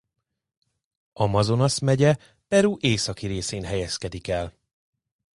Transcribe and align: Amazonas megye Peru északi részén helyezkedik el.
Amazonas 1.13 1.79
megye 1.79 2.15
Peru 2.47 2.77
északi 2.79 3.27
részén 3.27 3.63
helyezkedik 3.63 4.27
el. 4.27 4.53